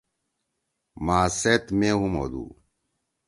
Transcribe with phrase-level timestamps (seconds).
[1.05, 2.45] ماس سیت مے ہُم ہودُو۔